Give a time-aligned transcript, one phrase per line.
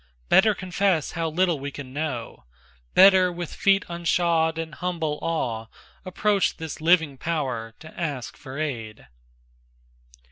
[0.29, 2.45] Better confess how little we can know,
[2.95, 5.67] Better with feet unshod and humble awe
[6.03, 9.05] Approach this living Power to ask for aid."